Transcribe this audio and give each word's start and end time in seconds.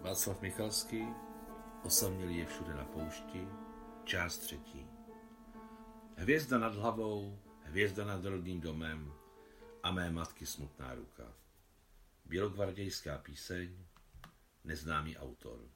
Václav 0.00 0.40
Michalský, 0.40 1.06
osamělý 1.82 2.36
je 2.36 2.46
všude 2.46 2.74
na 2.74 2.84
poušti, 2.84 3.48
část 4.04 4.38
třetí. 4.38 4.86
Hvězda 6.16 6.58
nad 6.58 6.74
hlavou, 6.74 7.42
hvězda 7.62 8.04
nad 8.04 8.24
rodným 8.24 8.60
domem 8.60 9.12
a 9.82 9.90
mé 9.92 10.10
matky 10.10 10.46
smutná 10.46 10.94
ruka. 10.94 11.34
Bělogvardějská 12.24 13.18
píseň, 13.18 13.86
neznámý 14.64 15.16
autor. 15.18 15.68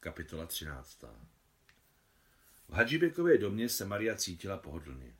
Kapitola 0.00 0.46
13. 0.46 1.04
V 2.68 2.72
Hadžibekově 2.72 3.38
domě 3.38 3.68
se 3.68 3.84
Maria 3.84 4.16
cítila 4.16 4.56
pohodlně. 4.56 5.16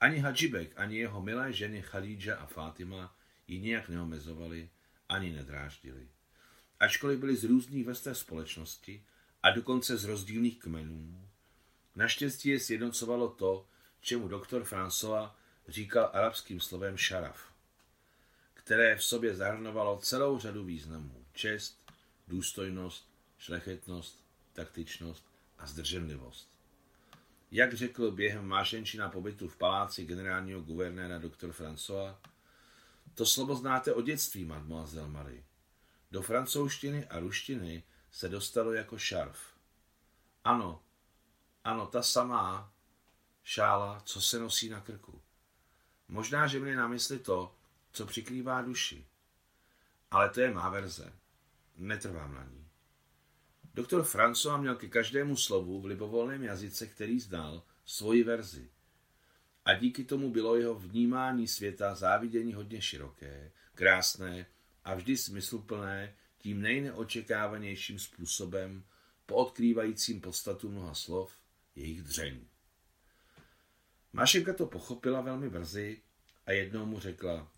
Ani 0.00 0.18
Hadžibek, 0.18 0.78
ani 0.80 0.98
jeho 0.98 1.22
milé 1.22 1.52
ženy 1.52 1.82
Chalídža 1.82 2.36
a 2.36 2.46
Fátima 2.46 3.16
ji 3.46 3.60
nijak 3.60 3.88
neomezovali, 3.88 4.70
ani 5.08 5.32
nedráždili 5.32 6.08
ačkoliv 6.80 7.18
byli 7.18 7.36
z 7.36 7.44
různých 7.44 7.86
vrstev 7.86 8.18
společnosti 8.18 9.04
a 9.42 9.50
dokonce 9.50 9.96
z 9.96 10.04
rozdílných 10.04 10.58
kmenů. 10.58 11.28
Naštěstí 11.96 12.48
je 12.48 12.60
sjednocovalo 12.60 13.28
to, 13.28 13.66
čemu 14.00 14.28
doktor 14.28 14.62
François 14.62 15.30
říkal 15.68 16.10
arabským 16.12 16.60
slovem 16.60 16.96
šaraf, 16.96 17.52
které 18.54 18.96
v 18.96 19.04
sobě 19.04 19.36
zahrnovalo 19.36 19.98
celou 19.98 20.38
řadu 20.38 20.64
významů. 20.64 21.24
Čest, 21.32 21.92
důstojnost, 22.28 23.08
šlechetnost, 23.38 24.24
taktičnost 24.52 25.24
a 25.58 25.66
zdrženlivost. 25.66 26.48
Jak 27.50 27.74
řekl 27.74 28.10
během 28.10 28.46
mášenčina 28.46 29.08
pobytu 29.08 29.48
v 29.48 29.56
paláci 29.56 30.04
generálního 30.04 30.60
guvernéra 30.60 31.18
doktor 31.18 31.50
François, 31.50 32.14
to 33.14 33.26
slovo 33.26 33.54
znáte 33.54 33.92
od 33.92 34.02
dětství, 34.02 34.44
mademoiselle 34.44 35.08
Marie. 35.08 35.42
Do 36.10 36.22
francouzštiny 36.22 37.06
a 37.06 37.18
ruštiny 37.18 37.82
se 38.10 38.28
dostalo 38.28 38.72
jako 38.72 38.98
šarf. 38.98 39.38
Ano, 40.44 40.82
ano, 41.64 41.86
ta 41.86 42.02
samá 42.02 42.72
šála, 43.42 44.00
co 44.04 44.20
se 44.20 44.38
nosí 44.38 44.68
na 44.68 44.80
krku. 44.80 45.22
Možná, 46.08 46.46
že 46.46 46.60
měli 46.60 46.76
na 46.76 46.88
mysli 46.88 47.18
to, 47.18 47.54
co 47.92 48.06
přikrývá 48.06 48.62
duši. 48.62 49.06
Ale 50.10 50.30
to 50.30 50.40
je 50.40 50.50
má 50.50 50.68
verze. 50.68 51.12
Netrvám 51.76 52.34
na 52.34 52.44
ní. 52.44 52.68
Doktor 53.74 54.02
François 54.02 54.60
měl 54.60 54.76
ke 54.76 54.88
každému 54.88 55.36
slovu 55.36 55.80
v 55.80 55.86
libovolném 55.86 56.42
jazyce, 56.42 56.86
který 56.86 57.20
znal, 57.20 57.62
svoji 57.84 58.22
verzi. 58.22 58.70
A 59.64 59.74
díky 59.74 60.04
tomu 60.04 60.30
bylo 60.30 60.56
jeho 60.56 60.74
vnímání 60.74 61.48
světa 61.48 61.94
závidění 61.94 62.54
hodně 62.54 62.82
široké, 62.82 63.52
krásné 63.74 64.46
a 64.88 64.94
vždy 64.94 65.16
smysluplné 65.16 66.14
tím 66.38 66.62
nejneočekávanějším 66.62 67.98
způsobem, 67.98 68.84
poodkrývajícím 69.26 70.20
podstatu 70.20 70.68
mnoha 70.68 70.94
slov, 70.94 71.32
jejich 71.76 72.02
dřeň. 72.02 72.40
Mašenka 74.12 74.52
to 74.52 74.66
pochopila 74.66 75.20
velmi 75.20 75.50
brzy 75.50 76.02
a 76.46 76.52
jednou 76.52 76.86
mu 76.86 77.00
řekla, 77.00 77.52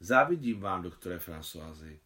závidím 0.00 0.60
vám, 0.60 0.82
doktore 0.82 1.18
Françoisi. 1.18 1.98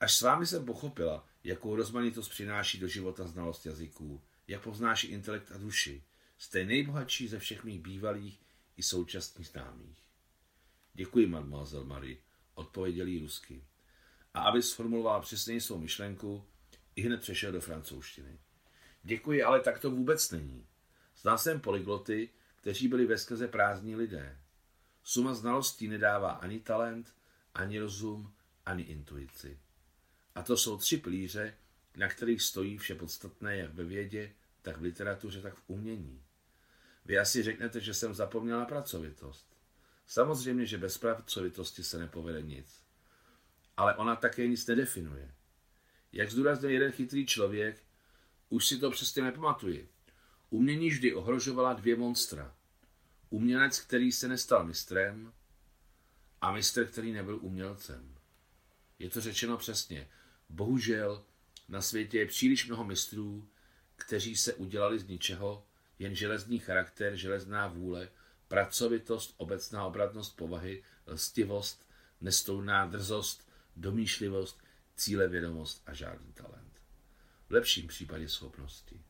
Až 0.00 0.16
s 0.16 0.22
vámi 0.22 0.46
jsem 0.46 0.64
pochopila, 0.64 1.26
jakou 1.44 1.76
rozmanitost 1.76 2.30
přináší 2.30 2.78
do 2.78 2.88
života 2.88 3.26
znalost 3.26 3.66
jazyků, 3.66 4.22
jak 4.48 4.62
povznáší 4.62 5.06
intelekt 5.06 5.52
a 5.52 5.58
duši. 5.58 6.04
Jste 6.38 6.64
nejbohatší 6.64 7.28
ze 7.28 7.38
všech 7.38 7.64
mých 7.64 7.80
bývalých 7.80 8.40
i 8.76 8.82
současných 8.82 9.46
známých. 9.46 9.98
Děkuji, 10.94 11.26
mademoiselle 11.26 11.84
Marie, 11.84 12.16
odpověděl 12.54 13.06
jí 13.06 13.20
rusky 13.20 13.64
a 14.38 14.42
aby 14.42 14.62
sformuloval 14.62 15.20
přesněji 15.20 15.60
svou 15.60 15.78
myšlenku, 15.78 16.44
i 16.96 17.02
hned 17.02 17.20
přešel 17.20 17.52
do 17.52 17.60
francouzštiny. 17.60 18.38
Děkuji, 19.02 19.42
ale 19.42 19.60
tak 19.60 19.78
to 19.78 19.90
vůbec 19.90 20.30
není. 20.30 20.66
Znal 21.16 21.38
jsem 21.38 21.60
polygloty, 21.60 22.30
kteří 22.56 22.88
byli 22.88 23.06
ve 23.06 23.18
skrze 23.18 23.48
prázdní 23.48 23.96
lidé. 23.96 24.38
Suma 25.04 25.34
znalostí 25.34 25.88
nedává 25.88 26.30
ani 26.30 26.60
talent, 26.60 27.14
ani 27.54 27.78
rozum, 27.78 28.32
ani 28.66 28.82
intuici. 28.82 29.58
A 30.34 30.42
to 30.42 30.56
jsou 30.56 30.76
tři 30.76 30.96
plíře, 30.96 31.54
na 31.96 32.08
kterých 32.08 32.42
stojí 32.42 32.78
vše 32.78 32.94
podstatné 32.94 33.56
jak 33.56 33.74
ve 33.74 33.84
vědě, 33.84 34.32
tak 34.62 34.78
v 34.78 34.82
literatuře, 34.82 35.42
tak 35.42 35.54
v 35.54 35.62
umění. 35.66 36.22
Vy 37.04 37.18
asi 37.18 37.42
řeknete, 37.42 37.80
že 37.80 37.94
jsem 37.94 38.14
zapomněla 38.14 38.64
pracovitost. 38.64 39.56
Samozřejmě, 40.06 40.66
že 40.66 40.78
bez 40.78 40.98
pracovitosti 40.98 41.84
se 41.84 41.98
nepovede 41.98 42.42
nic 42.42 42.87
ale 43.78 43.94
ona 43.94 44.16
také 44.16 44.46
nic 44.46 44.66
nedefinuje. 44.66 45.34
Jak 46.12 46.30
zdůraznil 46.30 46.70
jeden 46.70 46.92
chytrý 46.92 47.26
člověk, 47.26 47.84
už 48.48 48.66
si 48.66 48.78
to 48.78 48.90
přesně 48.90 49.22
nepamatuji. 49.22 49.88
Umění 50.50 50.88
vždy 50.88 51.14
ohrožovala 51.14 51.72
dvě 51.72 51.96
monstra. 51.96 52.54
Umělec, 53.30 53.80
který 53.80 54.12
se 54.12 54.28
nestal 54.28 54.64
mistrem 54.64 55.32
a 56.40 56.52
mistr, 56.52 56.86
který 56.86 57.12
nebyl 57.12 57.38
umělcem. 57.42 58.14
Je 58.98 59.10
to 59.10 59.20
řečeno 59.20 59.56
přesně. 59.56 60.08
Bohužel 60.48 61.24
na 61.68 61.82
světě 61.82 62.18
je 62.18 62.26
příliš 62.26 62.66
mnoho 62.66 62.84
mistrů, 62.84 63.48
kteří 63.96 64.36
se 64.36 64.54
udělali 64.54 64.98
z 64.98 65.08
ničeho, 65.08 65.66
jen 65.98 66.14
železný 66.14 66.58
charakter, 66.58 67.16
železná 67.16 67.66
vůle, 67.66 68.08
pracovitost, 68.48 69.34
obecná 69.36 69.84
obratnost 69.84 70.36
povahy, 70.36 70.82
lstivost, 71.06 71.86
nestoudná 72.20 72.86
drzost, 72.86 73.47
domýšlivost, 73.80 74.62
cílevědomost 74.96 75.82
a 75.86 75.94
žádný 75.94 76.32
talent. 76.32 76.82
V 77.48 77.52
lepším 77.52 77.86
případě 77.86 78.28
schopnosti. 78.28 79.02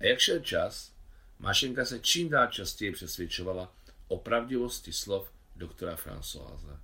A 0.00 0.04
jak 0.04 0.18
šel 0.18 0.40
čas, 0.40 0.96
Mašenka 1.38 1.84
se 1.84 2.00
čím 2.00 2.28
dál 2.28 2.46
častěji 2.46 2.92
přesvědčovala 2.92 3.74
o 4.08 4.18
pravdivosti 4.18 4.92
slov 4.92 5.32
doktora 5.56 5.96
Françoise. 5.96 6.80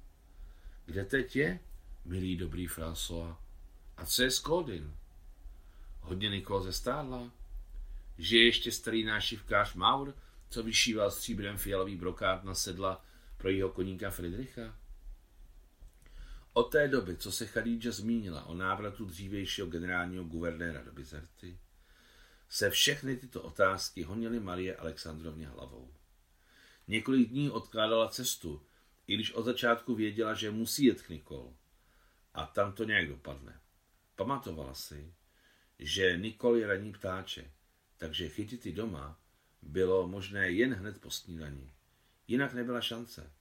Kde 0.85 1.05
teď 1.05 1.37
je, 1.37 1.61
milý 2.05 2.37
dobrý 2.37 2.69
François? 2.69 3.37
A 3.97 4.07
co 4.07 4.23
je 4.23 4.31
s 4.31 4.41
Claudin? 4.41 4.97
Hodně 6.01 6.29
Nikol 6.29 6.63
zestárla? 6.63 7.33
Žije 8.19 8.45
ještě 8.45 8.73
starý 8.73 9.05
nášivkář 9.05 9.75
Maur, 9.75 10.15
co 10.51 10.63
vyšíval 10.63 11.11
stříbrem 11.11 11.57
fialový 11.57 11.97
brokát 11.97 12.45
na 12.45 12.55
sedla 12.55 13.05
pro 13.37 13.51
jeho 13.51 13.69
koníka 13.71 14.11
Friedricha? 14.11 14.77
Od 16.53 16.63
té 16.63 16.89
doby, 16.89 17.17
co 17.17 17.33
se 17.33 17.47
Khadija 17.47 17.93
zmínila 17.93 18.45
o 18.45 18.55
návratu 18.55 19.05
dřívějšího 19.05 19.67
generálního 19.67 20.25
guvernéra 20.25 20.83
do 20.83 20.93
Bizerty, 20.93 21.59
se 22.49 22.71
všechny 22.71 23.17
tyto 23.17 23.43
otázky 23.43 24.03
honily 24.03 24.41
Marie 24.41 24.77
Alexandrovně 24.77 25.47
hlavou. 25.47 25.95
Několik 26.89 27.29
dní 27.29 27.51
odkládala 27.51 28.09
cestu, 28.09 28.63
i 29.07 29.15
když 29.15 29.33
od 29.33 29.43
začátku 29.43 29.95
věděla, 29.95 30.35
že 30.35 30.51
musí 30.51 30.85
jet 30.85 31.03
k 31.03 31.09
Nikol. 31.09 31.55
A 32.35 32.47
tam 32.47 32.73
to 32.73 32.85
nějak 32.85 33.09
dopadne. 33.09 33.61
Pamatovala 34.17 34.75
si, 34.75 35.15
že 35.79 36.17
Nikol 36.17 36.57
je 36.57 36.67
ranní 36.67 36.93
ptáče, 36.93 37.51
takže 37.97 38.29
chytit 38.29 38.67
ji 38.67 38.73
doma 38.73 39.21
bylo 39.63 40.09
možné 40.09 40.51
jen 40.51 40.75
hned 40.75 41.01
po 41.01 41.11
snídaní. 41.11 41.73
Jinak 42.29 42.55
nebyla 42.55 42.81
šance. 42.81 43.33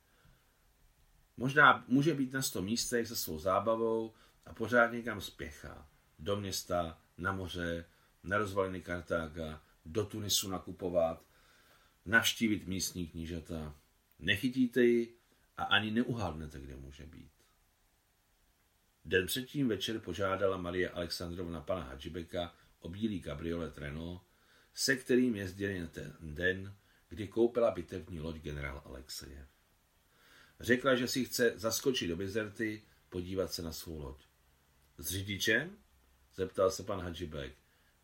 Možná 1.41 1.85
může 1.87 2.13
být 2.13 2.33
na 2.33 2.41
sto 2.41 2.61
místech 2.61 3.07
se 3.07 3.15
svou 3.15 3.39
zábavou 3.39 4.13
a 4.45 4.53
pořád 4.53 4.91
někam 4.91 5.21
spěchá. 5.21 5.87
Do 6.19 6.35
města, 6.35 7.01
na 7.17 7.31
moře, 7.31 7.85
na 8.23 8.37
rozvaliny 8.37 8.81
Kartága, 8.81 9.61
do 9.85 10.05
Tunisu 10.05 10.49
nakupovat, 10.49 11.25
navštívit 12.05 12.67
místní 12.67 13.07
knížata. 13.07 13.75
Nechytíte 14.19 14.83
ji 14.83 15.15
a 15.57 15.63
ani 15.63 15.91
neuhádnete, 15.91 16.59
kde 16.59 16.75
může 16.75 17.05
být. 17.05 17.31
Den 19.05 19.25
předtím 19.25 19.67
večer 19.67 19.99
požádala 19.99 20.57
Marie 20.57 20.89
Alexandrovna 20.89 21.61
pana 21.61 21.81
Hadžibeka 21.81 22.53
o 22.79 22.89
bílý 22.89 23.21
kabriolet 23.21 23.77
Renault, 23.77 24.21
se 24.73 24.95
kterým 24.95 25.35
jezdili 25.35 25.79
na 25.79 25.87
ten 25.87 26.17
den, 26.19 26.75
kdy 27.09 27.27
koupila 27.27 27.71
bitevní 27.71 28.19
loď 28.19 28.35
generál 28.35 28.81
Alexejev. 28.85 29.60
Řekla, 30.61 30.95
že 30.95 31.07
si 31.07 31.25
chce 31.25 31.53
zaskočit 31.55 32.09
do 32.09 32.15
Bizerty, 32.15 32.81
podívat 33.09 33.53
se 33.53 33.61
na 33.61 33.71
svou 33.71 33.99
loď. 33.99 34.23
S 34.97 35.07
řidičem? 35.07 35.77
Zeptal 36.35 36.71
se 36.71 36.83
pan 36.83 37.01
Hadžibek. 37.01 37.53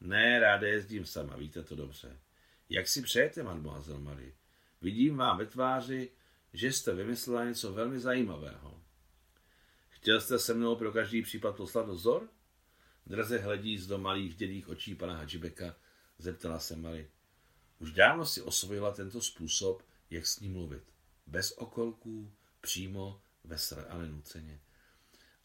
Ne, 0.01 0.39
ráda 0.39 0.67
jezdím 0.67 1.05
sama, 1.05 1.35
víte 1.35 1.63
to 1.63 1.75
dobře. 1.75 2.19
Jak 2.69 2.87
si 2.87 3.01
přejete, 3.01 3.43
mademoiselle 3.43 3.99
Marie? 3.99 4.33
Vidím 4.81 5.17
vám 5.17 5.37
ve 5.37 5.45
tváři, 5.45 6.11
že 6.53 6.73
jste 6.73 6.93
vymyslela 6.93 7.45
něco 7.45 7.73
velmi 7.73 7.99
zajímavého. 7.99 8.81
Chtěl 9.89 10.21
jste 10.21 10.39
se 10.39 10.53
mnou 10.53 10.75
pro 10.75 10.91
každý 10.91 11.21
případ 11.21 11.55
poslat 11.55 11.85
dozor? 11.85 12.29
Draze 13.05 13.37
hledí 13.37 13.77
z 13.77 13.87
do 13.87 13.97
malých 13.97 14.35
dědých 14.35 14.69
očí 14.69 14.95
pana 14.95 15.17
Hadžibeka, 15.17 15.75
zeptala 16.17 16.59
se 16.59 16.75
Marie. 16.75 17.07
Už 17.79 17.91
dávno 17.91 18.25
si 18.25 18.41
osvojila 18.41 18.91
tento 18.91 19.21
způsob, 19.21 19.83
jak 20.09 20.27
s 20.27 20.39
ním 20.39 20.51
mluvit. 20.51 20.83
Bez 21.27 21.51
okolků, 21.51 22.31
přímo, 22.67 23.21
veselé, 23.43 23.85
ale 23.85 24.07
nuceně. 24.07 24.59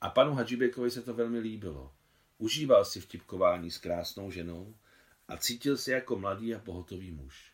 A 0.01 0.11
panu 0.11 0.35
Hadžibekovi 0.35 0.91
se 0.91 1.03
to 1.03 1.15
velmi 1.15 1.39
líbilo. 1.39 1.95
Užíval 2.39 2.85
si 2.85 3.01
vtipkování 3.01 3.71
s 3.71 3.79
krásnou 3.79 4.31
ženou 4.31 4.75
a 5.29 5.37
cítil 5.37 5.77
se 5.77 5.93
jako 5.93 6.19
mladý 6.19 6.55
a 6.55 6.59
pohotový 6.59 7.11
muž. 7.11 7.53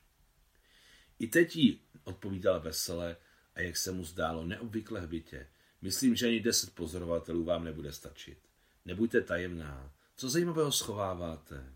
I 1.18 1.26
teď 1.26 1.56
jí 1.56 1.80
odpovídal 2.04 2.60
vesele 2.60 3.16
a 3.54 3.60
jak 3.60 3.76
se 3.76 3.92
mu 3.92 4.04
zdálo 4.04 4.44
neobvykle 4.44 5.00
hbitě. 5.00 5.46
Myslím, 5.82 6.16
že 6.16 6.26
ani 6.26 6.40
deset 6.40 6.74
pozorovatelů 6.74 7.44
vám 7.44 7.64
nebude 7.64 7.92
stačit. 7.92 8.38
Nebuďte 8.84 9.20
tajemná. 9.20 9.92
Co 10.16 10.30
zajímavého 10.30 10.72
schováváte? 10.72 11.72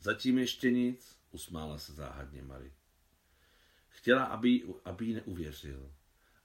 Zatím 0.00 0.38
ještě 0.38 0.70
nic, 0.70 1.16
usmála 1.30 1.78
se 1.78 1.92
záhadně 1.92 2.42
Mary. 2.42 2.72
Chtěla, 3.88 4.24
aby, 4.24 4.64
aby 4.84 5.04
jí 5.06 5.14
neuvěřil. 5.14 5.97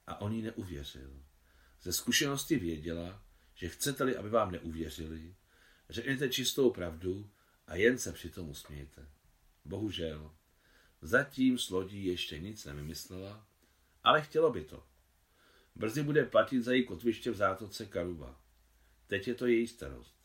A 0.08 0.22
on 0.22 0.34
jí 0.34 0.42
neuvěřil. 0.42 1.24
Ze 1.82 1.94
zkušenosti 1.94 2.60
věděla, 2.60 3.24
že 3.56 3.70
chcete-li, 3.70 4.18
aby 4.18 4.30
vám 4.30 4.52
neuvěřili, 4.52 5.36
řekněte 5.90 6.30
čistou 6.30 6.72
pravdu 6.72 7.30
a 7.68 7.76
jen 7.76 7.98
se 7.98 8.14
přitom 8.14 8.50
usmějte. 8.50 9.10
Bohužel, 9.66 10.36
zatím 11.02 11.58
s 11.58 11.70
lodí 11.70 12.06
ještě 12.06 12.40
nic 12.40 12.66
nevymyslela, 12.66 13.48
ale 14.04 14.22
chtělo 14.22 14.52
by 14.52 14.64
to. 14.64 14.88
Brzy 15.76 16.04
bude 16.04 16.26
platit 16.26 16.62
za 16.62 16.74
její 16.74 16.86
kotviště 16.86 17.32
v 17.32 17.36
zátoce 17.36 17.86
Karuba. 17.86 18.42
Teď 19.08 19.28
je 19.28 19.36
to 19.36 19.48
její 19.48 19.68
starost. 19.68 20.16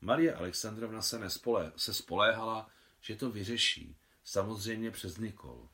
Marie 0.00 0.34
Alexandrovna 0.34 1.02
se, 1.02 1.18
nespolé, 1.18 1.72
se 1.76 1.94
spoléhala, 1.94 2.70
že 3.00 3.16
to 3.16 3.30
vyřeší, 3.30 3.96
samozřejmě 4.24 4.90
přes 4.90 5.18
Nikol. 5.18 5.68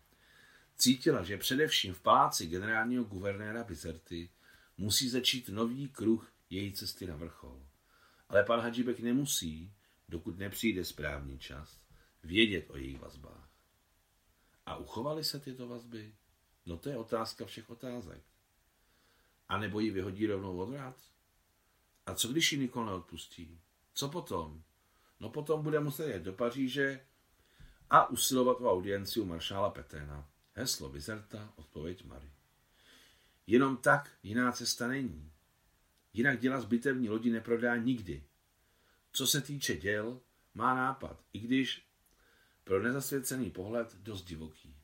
Cítila, 0.76 1.22
že 1.22 1.36
především 1.36 1.94
v 1.94 2.00
paláci 2.00 2.46
generálního 2.46 3.04
guvernéra 3.04 3.64
Bizerty 3.64 4.30
musí 4.78 5.08
začít 5.08 5.48
nový 5.48 5.88
kruh 5.88 6.32
její 6.50 6.72
cesty 6.72 7.06
na 7.06 7.16
vrchol. 7.16 7.66
Ale 8.28 8.44
pan 8.44 8.60
Hadžibek 8.60 9.00
nemusí, 9.00 9.72
dokud 10.08 10.38
nepřijde 10.38 10.84
správný 10.84 11.38
čas, 11.38 11.80
vědět 12.22 12.70
o 12.70 12.76
jejich 12.76 13.00
vazbách. 13.00 13.48
A 14.66 14.76
uchovaly 14.76 15.24
se 15.24 15.40
tyto 15.40 15.69
vazby? 15.69 16.14
No 16.66 16.76
to 16.76 16.88
je 16.88 16.96
otázka 16.96 17.44
všech 17.44 17.70
otázek. 17.70 18.22
A 19.48 19.58
nebo 19.58 19.80
ji 19.80 19.90
vyhodí 19.90 20.26
rovnou 20.26 20.56
odvrat? 20.56 20.96
A 22.06 22.14
co 22.14 22.28
když 22.28 22.52
ji 22.52 22.58
Nikol 22.58 22.86
neodpustí? 22.86 23.60
Co 23.94 24.08
potom? 24.08 24.62
No 25.20 25.28
potom 25.28 25.62
bude 25.62 25.80
muset 25.80 26.08
jet 26.08 26.22
do 26.22 26.32
Paříže 26.32 27.06
a 27.90 28.10
usilovat 28.10 28.60
o 28.60 28.72
audienci 28.72 29.20
u 29.20 29.24
maršála 29.24 29.70
Peténa. 29.70 30.28
Heslo 30.54 30.88
Vizerta, 30.88 31.52
odpověď 31.56 32.04
Mary. 32.04 32.31
Jenom 33.46 33.76
tak 33.76 34.10
jiná 34.22 34.52
cesta 34.52 34.88
není. 34.88 35.32
Jinak 36.12 36.40
děla 36.40 36.60
z 36.60 36.64
bitevní 36.64 37.08
lodi 37.08 37.31
neprodá 37.31 37.76
nikdy. 37.76 38.25
Co 39.12 39.26
se 39.26 39.40
týče 39.40 39.76
děl, 39.76 40.20
má 40.54 40.75
nápad, 40.75 41.25
i 41.32 41.38
když 41.38 41.87
pro 42.64 42.82
nezasvěcený 42.82 43.50
pohled 43.50 43.94
dost 43.94 44.25
divoký. 44.25 44.76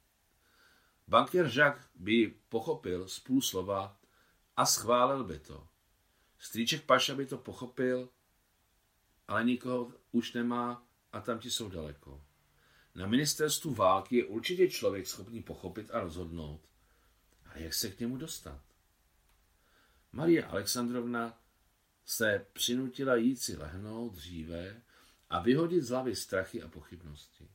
Bankier 1.09 1.50
Jacques 1.55 1.88
by 1.94 2.35
pochopil 2.49 3.09
z 3.09 3.21
půl 3.21 3.43
slova 3.43 4.00
a 4.56 4.67
schválil 4.67 5.25
by 5.25 5.38
to. 5.38 5.69
Strýček 6.38 6.85
Paša 6.85 7.14
by 7.14 7.26
to 7.26 7.38
pochopil, 7.38 8.09
ale 9.29 9.44
nikoho 9.44 9.93
už 10.12 10.32
nemá 10.32 10.87
a 11.12 11.21
tam 11.21 11.38
ti 11.38 11.50
jsou 11.50 11.69
daleko. 11.69 12.28
Na 12.99 13.06
ministerstvu 13.06 13.75
války 13.75 14.17
je 14.17 14.25
určitě 14.25 14.71
člověk 14.71 15.06
schopný 15.06 15.43
pochopit 15.43 15.91
a 15.91 16.00
rozhodnout. 16.00 16.61
A 17.47 17.59
jak 17.59 17.75
se 17.75 17.91
k 17.91 18.00
němu 18.00 18.17
dostat? 18.17 18.61
Marie 20.12 20.45
Alexandrovna 20.45 21.41
se 22.05 22.47
přinutila 22.53 23.17
jít 23.17 23.37
si 23.37 23.56
lehnout 23.56 24.15
dříve 24.15 24.83
a 25.31 25.41
vyhodit 25.41 25.85
z 25.85 25.89
hlavy 25.89 26.17
strachy 26.17 26.62
a 26.62 26.69
pochybnosti. 26.69 27.49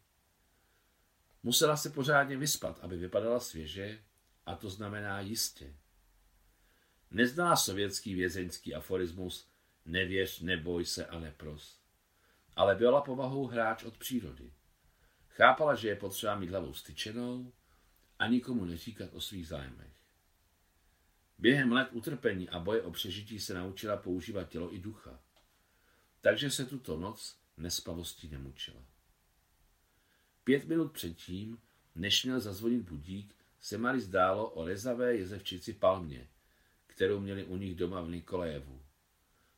Musela 1.43 1.77
se 1.77 1.89
pořádně 1.89 2.37
vyspat, 2.37 2.79
aby 2.81 2.97
vypadala 2.97 3.39
svěže, 3.39 4.03
a 4.45 4.55
to 4.55 4.69
znamená 4.69 5.21
jistě. 5.21 5.75
Neznala 7.11 7.55
sovětský 7.55 8.15
vězeňský 8.15 8.75
aforismus 8.75 9.47
nevěř, 9.85 10.39
neboj 10.39 10.85
se 10.85 11.05
a 11.05 11.19
nepros. 11.19 11.79
Ale 12.55 12.75
byla 12.75 13.01
povahou 13.01 13.47
hráč 13.47 13.83
od 13.83 13.97
přírody. 13.97 14.53
Chápala, 15.35 15.75
že 15.75 15.87
je 15.87 15.95
potřeba 15.95 16.35
mít 16.35 16.49
hlavou 16.49 16.73
styčenou 16.73 17.53
a 18.19 18.27
nikomu 18.27 18.65
neříkat 18.65 19.13
o 19.13 19.21
svých 19.21 19.47
zájmech. 19.47 19.93
Během 21.37 21.71
let 21.71 21.87
utrpení 21.91 22.49
a 22.49 22.59
boje 22.59 22.81
o 22.81 22.91
přežití 22.91 23.39
se 23.39 23.53
naučila 23.53 23.97
používat 23.97 24.49
tělo 24.49 24.75
i 24.75 24.79
ducha. 24.79 25.19
Takže 26.21 26.51
se 26.51 26.65
tuto 26.65 26.97
noc 26.97 27.37
nespavostí 27.57 28.27
nemučila. 28.27 28.83
Pět 30.43 30.65
minut 30.65 30.91
předtím, 30.91 31.61
než 31.95 32.23
měl 32.23 32.39
zazvonit 32.39 32.89
budík, 32.89 33.35
se 33.61 33.77
Mari 33.77 34.01
zdálo 34.01 34.49
o 34.49 34.65
rezavé 34.65 35.15
jezevčici 35.15 35.73
Palmě, 35.73 36.27
kterou 36.87 37.19
měli 37.19 37.43
u 37.43 37.57
nich 37.57 37.75
doma 37.75 38.01
v 38.01 38.09
Nikolajevu. 38.09 38.81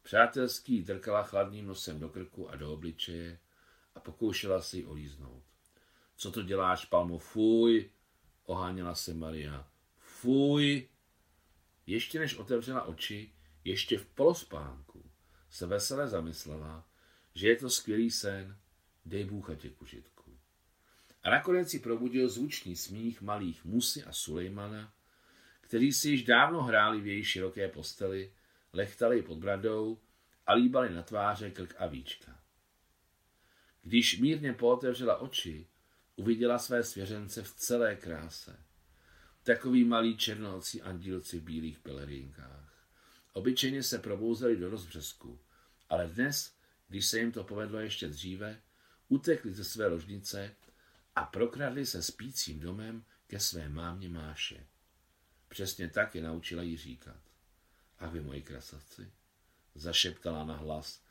Přátelský 0.03 0.83
drkala 0.83 1.23
chladným 1.23 1.67
nosem 1.67 1.99
do 1.99 2.09
krku 2.09 2.49
a 2.49 2.55
do 2.55 2.73
obličeje 2.73 3.39
a 3.95 3.99
pokoušela 3.99 4.61
si 4.61 4.77
ji 4.77 4.85
olíznout. 4.85 5.54
Co 6.15 6.31
to 6.31 6.41
děláš, 6.41 6.85
Palmo? 6.85 7.17
Fuj! 7.17 7.89
Oháněla 8.45 8.95
se 8.95 9.13
Maria. 9.13 9.67
Fuj! 9.97 10.89
Ještě 11.87 12.19
než 12.19 12.35
otevřela 12.35 12.83
oči, 12.83 13.31
ještě 13.63 13.97
v 13.97 14.05
polospánku, 14.05 15.11
se 15.49 15.65
vesele 15.65 16.07
zamyslela, 16.07 16.87
že 17.35 17.47
je 17.47 17.55
to 17.55 17.69
skvělý 17.69 18.11
sen, 18.11 18.57
dej 19.05 19.25
Bůh 19.25 19.49
a 19.49 19.55
tě 19.55 19.69
k 19.69 19.81
užitku. 19.81 20.37
A 21.23 21.29
nakonec 21.29 21.69
si 21.69 21.79
probudil 21.79 22.29
zvučný 22.29 22.75
smích 22.75 23.21
malých 23.21 23.65
Musy 23.65 24.03
a 24.03 24.11
Sulejmana, 24.11 24.93
kteří 25.61 25.93
si 25.93 26.09
již 26.09 26.23
dávno 26.23 26.63
hráli 26.63 27.01
v 27.01 27.07
její 27.07 27.23
široké 27.23 27.67
posteli, 27.67 28.33
lechtali 28.73 29.21
pod 29.21 29.37
bradou 29.37 29.99
a 30.47 30.53
líbali 30.53 30.93
na 30.93 31.03
tváře 31.03 31.51
krk 31.51 31.75
a 31.77 31.87
víčka. 31.87 32.39
Když 33.81 34.19
mírně 34.19 34.53
pootevřela 34.53 35.17
oči, 35.17 35.67
uviděla 36.15 36.59
své 36.59 36.83
svěřence 36.83 37.43
v 37.43 37.53
celé 37.53 37.95
kráse. 37.95 38.59
Takový 39.43 39.83
malí 39.83 40.17
černolci 40.17 40.81
andílci 40.81 41.39
v 41.39 41.43
bílých 41.43 41.79
pelerinkách. 41.79 42.85
Obyčejně 43.33 43.83
se 43.83 43.99
probouzeli 43.99 44.57
do 44.57 44.69
rozbřesku, 44.69 45.39
ale 45.89 46.07
dnes, 46.07 46.53
když 46.87 47.05
se 47.05 47.19
jim 47.19 47.31
to 47.31 47.43
povedlo 47.43 47.79
ještě 47.79 48.07
dříve, 48.07 48.61
utekli 49.09 49.53
ze 49.53 49.63
své 49.63 49.87
ložnice 49.87 50.55
a 51.15 51.25
prokradli 51.25 51.85
se 51.85 52.03
spícím 52.03 52.59
domem 52.59 53.03
ke 53.27 53.39
své 53.39 53.69
mámě 53.69 54.09
Máše. 54.09 54.65
Přesně 55.49 55.89
tak 55.89 56.15
je 56.15 56.23
naučila 56.23 56.63
jí 56.63 56.77
říkat. 56.77 57.19
A 57.99 58.07
vy, 58.07 58.21
moji 58.21 58.41
krasavci, 58.41 59.11
zašeptala 59.75 60.45
na 60.45 60.55
hlas 60.55 61.01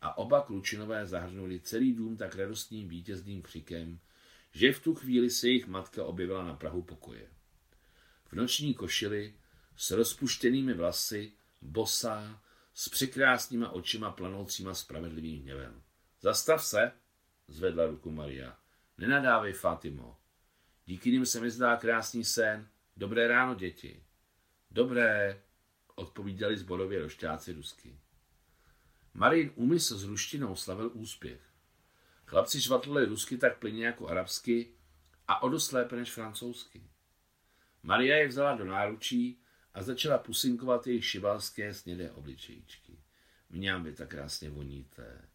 a 0.00 0.18
oba 0.18 0.42
klučinové 0.42 1.06
zahrnuli 1.06 1.60
celý 1.60 1.92
dům 1.92 2.16
tak 2.16 2.34
radostným 2.34 2.88
vítězným 2.88 3.42
křikem, 3.42 3.98
že 4.54 4.72
v 4.72 4.80
tu 4.80 4.94
chvíli 4.94 5.30
se 5.30 5.48
jejich 5.48 5.66
matka 5.66 6.04
objevila 6.04 6.44
na 6.44 6.54
prahu 6.54 6.82
pokoje. 6.82 7.26
V 8.26 8.32
noční 8.32 8.74
košili, 8.74 9.34
s 9.76 9.90
rozpuštěnými 9.90 10.74
vlasy, 10.74 11.32
bosá, 11.62 12.42
s 12.74 12.88
překrásnýma 12.88 13.70
očima 13.70 14.10
planoucíma 14.10 14.74
spravedlivým 14.74 15.42
hněvem. 15.42 15.82
Zastav 16.20 16.64
se, 16.64 16.92
zvedla 17.48 17.86
ruku 17.86 18.10
Maria. 18.10 18.56
Nenadávej, 18.98 19.52
Fatimo. 19.52 20.16
Díky 20.86 21.10
nim 21.10 21.26
se 21.26 21.40
mi 21.40 21.50
zdá 21.50 21.76
krásný 21.76 22.24
sen. 22.24 22.68
Dobré 22.96 23.28
ráno, 23.28 23.54
děti. 23.54 24.02
Dobré, 24.70 25.42
odpovídali 25.94 26.56
zborově 26.56 27.02
rošťáci 27.02 27.52
rusky. 27.52 27.98
Marin 29.14 29.52
úmysl 29.54 29.98
s 29.98 30.04
ruštinou 30.04 30.56
slavil 30.56 30.90
úspěch. 30.94 31.53
Chlapci 32.26 32.62
švatlili 32.62 33.06
rusky 33.06 33.38
tak 33.38 33.58
plyně 33.58 33.86
jako 33.86 34.08
arabsky 34.08 34.74
a 35.28 35.42
o 35.42 35.48
dost 35.48 35.72
lépe 35.72 35.96
než 35.96 36.12
francouzsky. 36.12 36.90
Maria 37.82 38.16
je 38.16 38.28
vzala 38.28 38.56
do 38.56 38.64
náručí 38.64 39.40
a 39.74 39.82
začala 39.82 40.18
pusinkovat 40.18 40.86
jejich 40.86 41.06
šibalské 41.06 41.74
snědé 41.74 42.10
obličejíčky. 42.10 42.98
Mňám 43.50 43.84
vy 43.84 43.92
tak 43.92 44.08
krásně 44.08 44.50
voníte. 44.50 45.28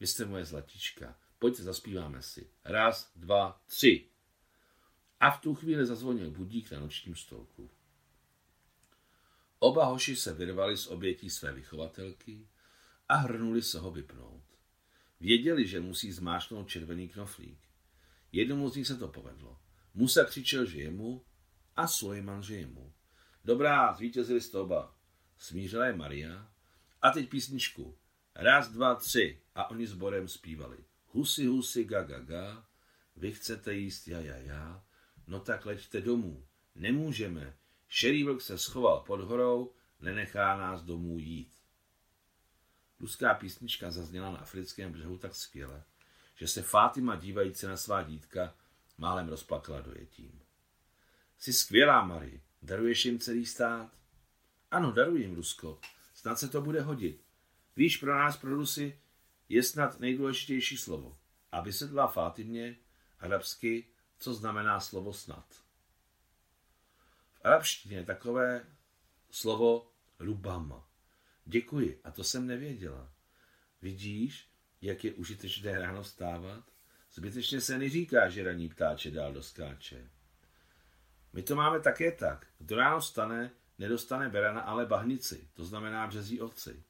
Vy 0.00 0.06
jste 0.06 0.24
moje 0.24 0.44
zlatička. 0.44 1.18
Pojďte, 1.38 1.62
zaspíváme 1.62 2.22
si. 2.22 2.50
Raz, 2.64 3.12
dva, 3.16 3.62
tři. 3.66 4.08
A 5.20 5.30
v 5.30 5.40
tu 5.40 5.54
chvíli 5.54 5.86
zazvonil 5.86 6.30
budík 6.30 6.70
na 6.70 6.80
nočním 6.80 7.16
stolku. 7.16 7.70
Oba 9.58 9.84
hoši 9.84 10.16
se 10.16 10.34
vyrvali 10.34 10.76
z 10.76 10.86
obětí 10.86 11.30
své 11.30 11.52
vychovatelky 11.52 12.48
a 13.08 13.14
hrnuli 13.14 13.62
se 13.62 13.78
ho 13.78 13.90
vypnout. 13.90 14.43
Věděli, 15.20 15.66
že 15.66 15.80
musí 15.80 16.12
zmášnout 16.12 16.68
červený 16.68 17.08
knoflík. 17.08 17.58
Jednomu 18.32 18.68
z 18.68 18.76
nich 18.76 18.86
se 18.86 18.96
to 18.96 19.08
povedlo. 19.08 19.58
Musa 19.94 20.24
křičel, 20.24 20.66
že 20.66 20.78
jemu 20.78 21.24
a 21.76 21.86
Sulejman, 21.86 22.42
že 22.42 22.56
jemu. 22.56 22.92
Dobrá, 23.44 23.94
zvítězili 23.94 24.40
jste 24.40 24.58
oba. 24.58 24.96
Smířila 25.38 25.86
je 25.86 25.92
Maria 25.92 26.52
A 27.02 27.10
teď 27.10 27.28
písničku. 27.28 27.98
Raz, 28.34 28.68
dva, 28.68 28.94
tři. 28.94 29.42
A 29.54 29.70
oni 29.70 29.86
sborem 29.86 30.28
zpívali. 30.28 30.84
Husy, 31.06 31.46
husy, 31.46 31.84
ga, 31.84 32.02
ga, 32.02 32.18
ga. 32.18 32.66
Vy 33.16 33.32
chcete 33.32 33.74
jíst 33.74 34.08
ja, 34.08 34.20
ja, 34.20 34.36
ja. 34.36 34.84
No 35.26 35.40
tak 35.40 35.66
leďte 35.66 36.00
domů. 36.00 36.46
Nemůžeme. 36.74 37.56
Šerý 37.88 38.24
vlk 38.24 38.40
se 38.40 38.58
schoval 38.58 39.00
pod 39.00 39.20
horou, 39.20 39.74
nenechá 40.00 40.56
nás 40.56 40.82
domů 40.82 41.18
jít. 41.18 41.52
Ruská 43.04 43.34
písnička 43.34 43.90
zazněla 43.90 44.30
na 44.30 44.38
africkém 44.38 44.92
břehu 44.92 45.18
tak 45.18 45.34
skvěle, 45.34 45.82
že 46.36 46.48
se 46.48 46.62
Fátima 46.62 47.16
dívající 47.16 47.66
na 47.66 47.76
svá 47.76 48.02
dítka 48.02 48.54
málem 48.98 49.28
rozplakala 49.28 49.80
dojetím. 49.80 50.40
Jsi 51.38 51.52
skvělá, 51.52 52.04
Mary. 52.04 52.40
Daruješ 52.62 53.04
jim 53.04 53.18
celý 53.18 53.46
stát? 53.46 53.90
Ano, 54.70 54.92
daruji 54.92 55.22
jim, 55.22 55.34
Rusko. 55.34 55.80
Snad 56.14 56.38
se 56.38 56.48
to 56.48 56.60
bude 56.60 56.80
hodit. 56.80 57.24
Víš, 57.76 57.96
pro 57.96 58.14
nás, 58.14 58.36
pro 58.36 58.54
Rusy, 58.54 58.98
je 59.48 59.62
snad 59.62 60.00
nejdůležitější 60.00 60.76
slovo. 60.76 61.18
A 61.52 61.60
vysvětlila 61.60 62.06
Fátimě 62.06 62.76
arabsky, 63.20 63.86
co 64.18 64.34
znamená 64.34 64.80
slovo 64.80 65.12
snad. 65.12 65.46
V 67.34 67.40
arabštině 67.44 68.04
takové 68.04 68.66
slovo 69.30 69.90
rubama. 70.18 70.83
Děkuji, 71.44 72.00
a 72.04 72.10
to 72.10 72.24
jsem 72.24 72.46
nevěděla. 72.46 73.12
Vidíš, 73.82 74.48
jak 74.82 75.04
je 75.04 75.12
užitečné 75.12 75.78
ráno 75.78 76.04
stávat? 76.04 76.64
Zbytečně 77.12 77.60
se 77.60 77.78
neříká, 77.78 78.28
že 78.28 78.44
raní 78.44 78.68
ptáče 78.68 79.10
dál 79.10 79.32
doskáče. 79.32 80.10
My 81.32 81.42
to 81.42 81.56
máme 81.56 81.80
také 81.80 82.12
tak. 82.12 82.46
Kdo 82.58 82.76
ráno 82.76 83.02
stane, 83.02 83.50
nedostane 83.78 84.28
berana, 84.28 84.60
ale 84.60 84.86
bahnici, 84.86 85.48
to 85.54 85.64
znamená 85.64 86.06
březí 86.06 86.40
ovci. 86.40 86.82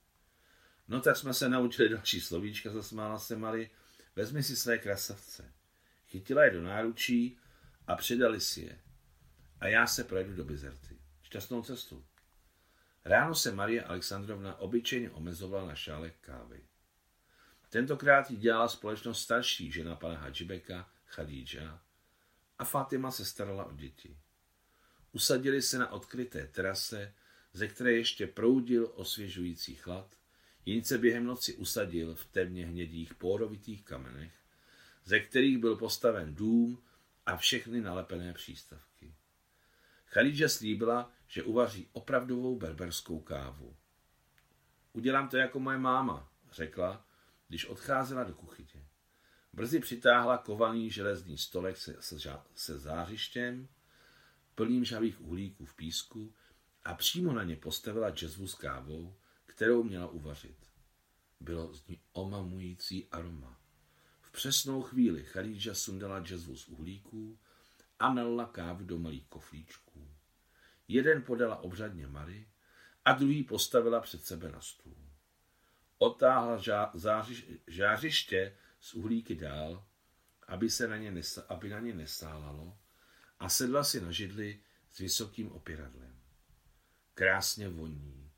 No 0.89 1.01
tak 1.01 1.17
jsme 1.17 1.35
se 1.35 1.49
naučili 1.49 1.89
další 1.89 2.21
slovíčka, 2.21 2.71
zasmála 2.71 3.19
se 3.19 3.37
Mali. 3.37 3.71
Vezmi 4.17 4.43
si 4.43 4.57
své 4.57 4.79
krasavce. 4.79 5.53
Chytila 6.07 6.45
je 6.45 6.51
do 6.51 6.63
náručí 6.63 7.39
a 7.87 7.97
předali 7.97 8.41
si 8.41 8.61
je. 8.61 8.79
A 9.61 9.69
já 9.69 9.87
se 9.87 10.05
projedu 10.05 10.35
do 10.35 10.45
Bizerty. 10.45 10.99
Šťastnou 11.23 11.63
cestu. 11.63 12.05
Ráno 13.05 13.35
se 13.35 13.53
Marie 13.53 13.85
Alexandrovna 13.85 14.59
obyčejně 14.59 15.11
omezovala 15.11 15.67
na 15.67 15.75
šálek 15.75 16.15
kávy. 16.21 16.61
Tentokrát 17.69 18.31
jí 18.31 18.37
dělala 18.37 18.69
společnost 18.69 19.23
starší 19.23 19.73
žena 19.73 19.97
pana 19.97 20.19
Hadžibeka, 20.19 20.91
Khadija, 21.05 21.81
a 22.59 22.65
Fatima 22.65 23.11
se 23.11 23.25
starala 23.25 23.65
o 23.65 23.73
děti. 23.73 24.19
Usadili 25.13 25.63
se 25.63 25.79
na 25.79 25.93
odkryté 25.93 26.47
terase, 26.47 27.15
ze 27.53 27.69
které 27.69 27.93
ještě 27.93 28.27
proudil 28.27 28.93
osvěžující 28.95 29.75
chlad, 29.75 30.17
jen 30.67 30.85
se 30.85 30.99
během 30.99 31.25
noci 31.25 31.55
usadil 31.55 32.15
v 32.15 32.25
temně 32.25 32.67
hnědých 32.67 33.15
pórovitých 33.15 33.85
kamenech, 33.85 34.33
ze 35.05 35.21
kterých 35.21 35.59
byl 35.59 35.77
postaven 35.77 36.35
dům 36.35 36.83
a 37.27 37.37
všechny 37.37 37.81
nalepené 37.81 38.33
přístavky. 38.33 39.15
Khadija 40.15 40.49
slíbila, 40.49 41.11
že 41.29 41.43
uvaří 41.43 41.89
opravdovou 41.93 42.57
berberskou 42.57 43.21
kávu. 43.21 43.77
Udělám 44.93 45.29
to 45.29 45.37
jako 45.37 45.61
moje 45.61 45.79
máma, 45.79 46.33
řekla, 46.53 47.07
když 47.49 47.67
odcházela 47.67 48.25
do 48.25 48.35
kuchyně. 48.35 48.89
Brzy 49.53 49.81
přitáhla 49.81 50.39
kovaný 50.39 50.91
železný 50.91 51.39
stolek 51.39 51.77
se, 51.77 51.97
se, 52.01 52.17
se 52.55 52.79
zářištěm, 52.79 53.69
plným 54.55 54.85
žavých 54.85 55.21
uhlíků 55.21 55.65
v 55.65 55.77
písku 55.77 56.35
a 56.85 56.95
přímo 56.95 57.33
na 57.33 57.45
ně 57.45 57.57
postavila 57.57 58.11
džezvu 58.11 58.47
s 58.47 58.55
kávou, 58.55 59.17
kterou 59.47 59.83
měla 59.83 60.07
uvařit. 60.07 60.59
Bylo 61.41 61.75
z 61.75 61.87
ní 61.87 62.01
omamující 62.13 63.09
aroma. 63.11 63.61
V 64.21 64.33
přesnou 64.33 64.83
chvíli 64.83 65.25
Charíža 65.25 65.75
sundala 65.75 66.21
džezvu 66.21 66.57
z 66.57 66.69
uhlíků 66.69 67.39
a 68.05 68.15
nalila 68.15 68.47
kávu 68.47 68.85
do 68.85 68.99
malých 68.99 69.27
koflíčků. 69.27 70.09
Jeden 70.89 71.23
podala 71.23 71.57
obřadně 71.57 72.07
Mary 72.07 72.49
a 73.05 73.13
druhý 73.13 73.45
postavila 73.45 74.01
před 74.01 74.25
sebe 74.25 74.53
na 74.53 74.61
stůl. 74.61 74.97
Otáhla 75.99 76.57
žá, 76.57 76.91
zářiš, 76.95 77.51
žářiště 77.67 78.57
z 78.81 78.95
uhlíky 78.95 79.35
dál, 79.35 79.87
aby, 80.49 80.71
se 80.71 80.89
na 80.89 80.97
ně 80.97 81.11
nesa, 81.11 81.47
aby 81.49 81.69
na 81.69 81.81
ně 81.81 81.95
nesálalo 81.95 82.79
a 83.39 83.49
sedla 83.49 83.85
si 83.85 84.01
na 84.01 84.11
židli 84.11 84.61
s 84.93 84.99
vysokým 84.99 85.53
opěradlem. 85.53 86.21
Krásně 87.15 87.69
voní. 87.69 88.31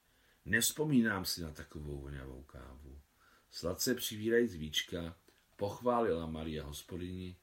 Nevzpomínám 0.45 1.25
si 1.25 1.43
na 1.43 1.51
takovou 1.51 2.01
voňavou 2.01 2.43
kávu. 2.43 3.01
Sladce 3.51 3.95
přivírajíc 3.95 4.55
víčka, 4.55 5.17
pochválila 5.57 6.27
Maria 6.27 6.65
hospodyni 6.65 7.37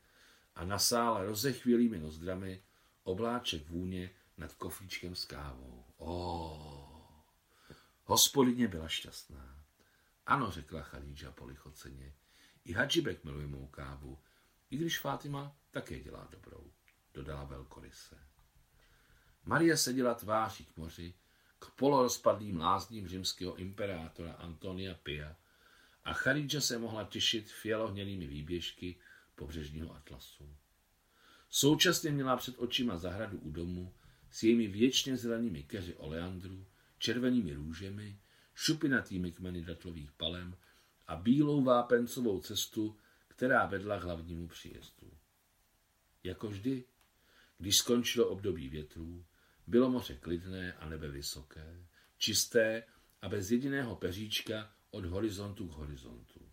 a 0.55 0.65
nasála 0.65 1.23
rozechvělými 1.23 1.99
nozdrami 1.99 2.63
obláček 3.03 3.69
vůně 3.69 4.09
nad 4.37 4.53
koflíčkem 4.53 5.15
s 5.15 5.25
kávou. 5.25 5.85
Oh. 5.97 6.93
Hospodyně 8.03 8.67
byla 8.67 8.87
šťastná. 8.87 9.65
Ano, 10.25 10.51
řekla 10.51 10.81
Chalídža 10.81 11.31
polichoceně. 11.31 12.13
I 12.65 12.73
Hadžibek 12.73 13.23
miluje 13.23 13.47
mou 13.47 13.67
kávu, 13.67 14.19
i 14.69 14.77
když 14.77 14.99
Fátima 14.99 15.55
také 15.71 15.99
dělá 15.99 16.27
dobrou, 16.31 16.71
dodala 17.13 17.43
velkoryse. 17.43 18.19
Marie 19.45 19.77
seděla 19.77 20.13
tváří 20.13 20.65
k 20.65 20.77
moři, 20.77 21.13
k 21.59 21.71
polorozpadlým 21.71 22.59
lázním 22.59 23.07
římského 23.07 23.55
imperátora 23.55 24.33
Antonia 24.33 24.93
Pia 24.93 25.35
a 26.03 26.13
Charidža 26.13 26.61
se 26.61 26.77
mohla 26.77 27.03
těšit 27.03 27.51
fialohnělými 27.51 28.27
výběžky 28.27 28.95
pobřežního 29.35 29.95
atlasu. 29.95 30.55
Současně 31.49 32.11
měla 32.11 32.37
před 32.37 32.55
očima 32.57 32.97
zahradu 32.97 33.37
u 33.37 33.51
domu 33.51 33.93
s 34.31 34.43
jejími 34.43 34.67
věčně 34.67 35.17
zelenými 35.17 35.63
keři 35.63 35.95
oleandru, 35.95 36.65
červenými 36.97 37.53
růžemi, 37.53 38.19
šupinatými 38.55 39.31
kmeny 39.31 39.61
datlových 39.61 40.11
palem 40.11 40.57
a 41.07 41.15
bílou 41.15 41.63
vápencovou 41.63 42.39
cestu, 42.39 42.97
která 43.27 43.65
vedla 43.65 43.99
k 43.99 44.03
hlavnímu 44.03 44.47
příjezdu. 44.47 45.11
Jako 46.23 46.47
vždy, 46.47 46.83
když 47.57 47.77
skončilo 47.77 48.27
období 48.27 48.69
větrů, 48.69 49.25
bylo 49.67 49.89
moře 49.89 50.15
klidné 50.15 50.73
a 50.73 50.89
nebe 50.89 51.07
vysoké, 51.07 51.85
čisté 52.17 52.83
a 53.21 53.29
bez 53.29 53.51
jediného 53.51 53.95
peříčka 53.95 54.71
od 54.91 55.05
horizontu 55.05 55.67
k 55.67 55.71
horizontu. 55.71 56.49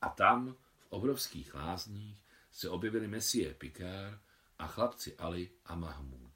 A 0.00 0.08
tam, 0.08 0.56
obrovských 0.90 1.54
lázních, 1.54 2.24
se 2.52 2.68
objevili 2.68 3.08
Messie 3.08 3.54
Picard 3.54 4.20
a 4.58 4.66
chlapci 4.66 5.16
Ali 5.16 5.50
a 5.64 5.74
Mahmud. 5.74 6.32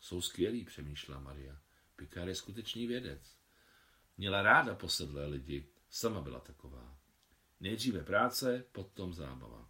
Jsou 0.00 0.20
skvělí, 0.20 0.64
přemýšlela 0.64 1.20
Maria. 1.20 1.58
Picard 1.96 2.28
je 2.28 2.34
skutečný 2.34 2.86
vědec. 2.86 3.36
Měla 4.16 4.42
ráda 4.42 4.74
posedlé 4.74 5.26
lidi, 5.26 5.66
sama 5.90 6.20
byla 6.20 6.40
taková. 6.40 6.98
Nejdříve 7.60 8.04
práce, 8.04 8.64
potom 8.72 9.14
zábava. 9.14 9.68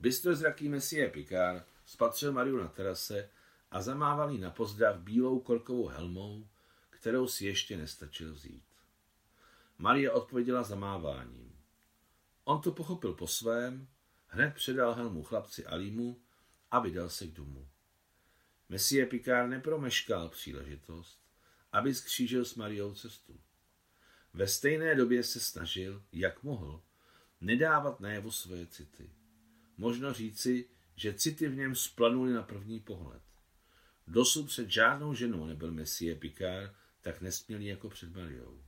Bystrozraký 0.00 0.68
Messie 0.68 1.10
Picard 1.10 1.66
spatřil 1.84 2.32
Mariu 2.32 2.56
na 2.56 2.68
terase 2.68 3.30
a 3.70 3.82
zamával 3.82 4.30
jí 4.30 4.38
na 4.38 4.50
pozdrav 4.50 4.98
bílou 4.98 5.40
korkovou 5.40 5.86
helmou, 5.86 6.48
kterou 6.90 7.28
si 7.28 7.46
ještě 7.46 7.76
nestačil 7.76 8.32
vzít. 8.32 8.64
Marie 9.78 10.10
odpověděla 10.10 10.62
zamáváním. 10.62 11.47
On 12.48 12.60
to 12.60 12.72
pochopil 12.72 13.12
po 13.12 13.26
svém, 13.26 13.88
hned 14.26 14.54
předal 14.54 14.94
helmu 14.94 15.22
chlapci 15.22 15.66
Alimu 15.66 16.20
a 16.70 16.80
vydal 16.80 17.08
se 17.08 17.26
k 17.26 17.32
domu. 17.32 17.68
Messie 18.68 19.06
Picard 19.06 19.50
nepromeškal 19.50 20.28
příležitost, 20.28 21.20
aby 21.72 21.94
skřížil 21.94 22.44
s 22.44 22.54
Mariou 22.54 22.94
cestu. 22.94 23.40
Ve 24.34 24.48
stejné 24.48 24.94
době 24.94 25.22
se 25.22 25.40
snažil, 25.40 26.02
jak 26.12 26.42
mohl, 26.42 26.82
nedávat 27.40 28.00
najevo 28.00 28.30
svoje 28.30 28.66
city. 28.66 29.10
Možno 29.76 30.12
říci, 30.12 30.68
že 30.96 31.14
city 31.14 31.48
v 31.48 31.56
něm 31.56 31.74
splanuly 31.74 32.32
na 32.32 32.42
první 32.42 32.80
pohled. 32.80 33.22
Dosud 34.06 34.46
před 34.46 34.70
žádnou 34.70 35.14
ženou 35.14 35.46
nebyl 35.46 35.72
Messie 35.72 36.14
Picard 36.14 36.74
tak 37.00 37.20
nesmělý 37.20 37.66
jako 37.66 37.88
před 37.88 38.16
Mariou. 38.16 38.67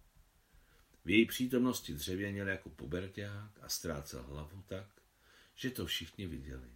V 1.04 1.10
její 1.10 1.26
přítomnosti 1.26 1.94
dřevěněl 1.94 2.48
jako 2.48 2.70
puberták 2.70 3.50
a 3.60 3.68
ztrácel 3.68 4.22
hlavu 4.22 4.62
tak, 4.66 4.86
že 5.54 5.70
to 5.70 5.86
všichni 5.86 6.26
viděli. 6.26 6.68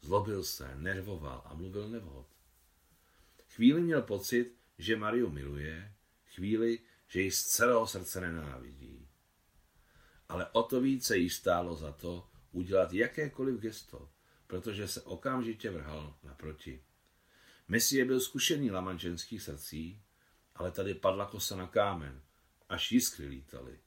Zlobil 0.00 0.44
se, 0.44 0.74
nervoval 0.74 1.42
a 1.44 1.54
mluvil 1.54 1.88
nevhod. 1.88 2.26
Chvíli 3.48 3.80
měl 3.80 4.02
pocit, 4.02 4.54
že 4.78 4.96
Mariu 4.96 5.30
miluje, 5.30 5.94
chvíli, 6.34 6.78
že 7.08 7.20
ji 7.20 7.30
z 7.30 7.44
celého 7.44 7.86
srdce 7.86 8.20
nenávidí. 8.20 9.08
Ale 10.28 10.46
o 10.52 10.62
to 10.62 10.80
více 10.80 11.16
jí 11.16 11.30
stálo 11.30 11.76
za 11.76 11.92
to 11.92 12.28
udělat 12.52 12.92
jakékoliv 12.92 13.60
gesto, 13.60 14.10
protože 14.46 14.88
se 14.88 15.02
okamžitě 15.02 15.70
vrhal 15.70 16.16
naproti. 16.22 16.82
Messie 17.68 18.04
byl 18.04 18.20
zkušený 18.20 18.70
laman 18.70 18.98
ženských 18.98 19.42
srdcí 19.42 20.02
ale 20.58 20.70
tady 20.70 20.94
padla 20.94 21.26
kosa 21.26 21.56
na 21.56 21.66
kámen, 21.66 22.22
až 22.68 22.92
jiskry 22.92 23.26
lítaly. 23.26 23.78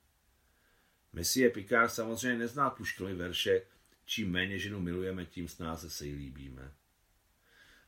Messie 1.13 1.49
Picard 1.49 1.93
samozřejmě 1.93 2.37
nezná 2.37 2.69
Puškovi 2.69 3.13
verše, 3.13 3.61
čím 4.05 4.31
méně 4.31 4.59
ženu 4.59 4.79
milujeme, 4.79 5.25
tím 5.25 5.47
snáze 5.47 5.89
se 5.89 6.05
jí 6.05 6.15
líbíme. 6.15 6.73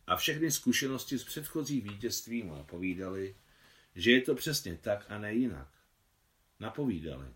A 0.07 0.15
všechny 0.15 0.51
zkušenosti 0.51 1.17
z 1.17 1.23
předchozích 1.23 1.83
vítězství 1.83 2.43
mu 2.43 2.55
napovídali, 2.55 3.35
že 3.95 4.11
je 4.11 4.21
to 4.21 4.35
přesně 4.35 4.77
tak 4.77 5.05
a 5.09 5.17
ne 5.17 5.33
jinak. 5.33 5.71
Napovídali, 6.59 7.27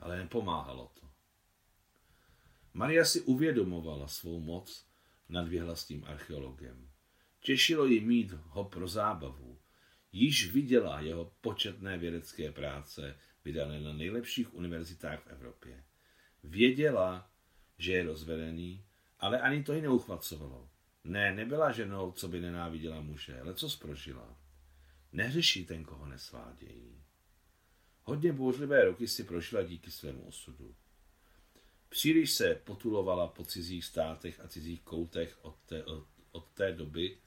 ale 0.00 0.18
nepomáhalo 0.18 0.92
to. 1.00 1.08
Maria 2.74 3.04
si 3.04 3.20
uvědomovala 3.20 4.08
svou 4.08 4.40
moc 4.40 4.86
nad 5.28 5.48
vyhlastým 5.48 6.04
archeologem. 6.04 6.90
Těšilo 7.40 7.84
ji 7.84 8.00
mít 8.00 8.32
ho 8.32 8.64
pro 8.64 8.88
zábavu. 8.88 9.58
Již 10.12 10.52
viděla 10.52 11.00
jeho 11.00 11.32
početné 11.40 11.98
vědecké 11.98 12.52
práce, 12.52 13.16
vydané 13.44 13.80
na 13.80 13.92
nejlepších 13.92 14.54
univerzitách 14.54 15.20
v 15.22 15.26
Evropě. 15.26 15.84
Věděla, 16.44 17.30
že 17.78 17.92
je 17.92 18.02
rozvedený, 18.02 18.84
ale 19.18 19.40
ani 19.40 19.62
to 19.62 19.72
ji 19.72 19.82
neuchvacovalo. 19.82 20.70
Ne, 21.04 21.34
nebyla 21.34 21.72
ženou, 21.72 22.12
co 22.12 22.28
by 22.28 22.40
nenáviděla 22.40 23.00
muže, 23.00 23.40
ale 23.40 23.54
co 23.54 23.70
sprožila. 23.70 24.36
Nehřeší 25.12 25.66
ten, 25.66 25.84
koho 25.84 26.06
nesvádějí. 26.06 27.04
Hodně 28.02 28.32
bouřlivé 28.32 28.84
roky 28.84 29.08
si 29.08 29.24
prožila 29.24 29.62
díky 29.62 29.90
svému 29.90 30.22
osudu. 30.22 30.74
Příliš 31.88 32.30
se 32.30 32.54
potulovala 32.54 33.26
po 33.26 33.44
cizích 33.44 33.84
státech 33.84 34.40
a 34.40 34.48
cizích 34.48 34.82
koutech 34.82 35.38
od 35.42 35.56
té, 35.66 35.84
od, 35.84 36.06
od 36.30 36.50
té 36.50 36.72
doby, 36.72 37.18